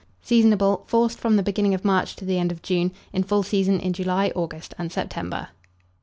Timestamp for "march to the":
1.85-2.39